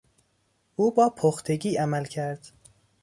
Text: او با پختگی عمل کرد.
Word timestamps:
او 0.75 0.91
با 0.91 1.09
پختگی 1.09 1.75
عمل 1.77 2.05
کرد. 2.05 2.47